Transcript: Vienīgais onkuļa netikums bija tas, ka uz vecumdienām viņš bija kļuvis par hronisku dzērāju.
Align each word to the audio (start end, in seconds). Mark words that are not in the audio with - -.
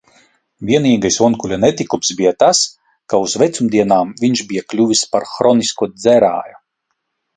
Vienīgais 0.67 1.17
onkuļa 1.25 1.59
netikums 1.65 2.09
bija 2.21 2.31
tas, 2.43 2.61
ka 3.13 3.19
uz 3.27 3.35
vecumdienām 3.43 4.15
viņš 4.23 4.43
bija 4.53 4.67
kļuvis 4.73 5.05
par 5.13 5.29
hronisku 5.35 5.91
dzērāju. 5.93 6.59